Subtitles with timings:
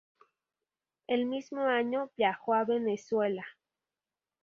[1.05, 3.45] El mismo año, viajó a Venezuela.